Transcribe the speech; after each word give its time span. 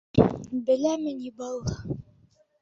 —Бәләме 0.69 1.13
ни 1.19 1.29
был? 1.43 1.61